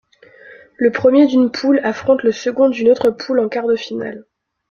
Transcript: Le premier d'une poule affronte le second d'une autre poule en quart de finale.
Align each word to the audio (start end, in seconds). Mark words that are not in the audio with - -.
Le 0.77 0.91
premier 0.91 1.27
d'une 1.27 1.51
poule 1.51 1.79
affronte 1.83 2.23
le 2.23 2.31
second 2.31 2.69
d'une 2.69 2.89
autre 2.89 3.11
poule 3.11 3.39
en 3.39 3.47
quart 3.49 3.67
de 3.67 3.75
finale. 3.75 4.25